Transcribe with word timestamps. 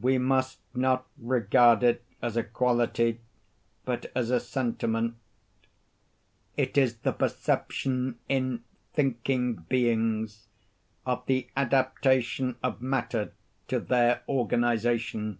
We 0.00 0.18
must 0.18 0.60
not 0.72 1.04
regard 1.18 1.82
it 1.82 2.04
as 2.22 2.36
a 2.36 2.44
quality, 2.44 3.18
but 3.84 4.06
as 4.14 4.30
a 4.30 4.38
sentiment:—it 4.38 5.18
is 6.78 6.98
the 6.98 7.10
perception, 7.12 8.20
in 8.28 8.62
thinking 8.92 9.56
beings, 9.68 10.46
of 11.04 11.26
the 11.26 11.48
adaptation 11.56 12.54
of 12.62 12.80
matter 12.82 13.32
to 13.66 13.80
their 13.80 14.22
organization. 14.28 15.38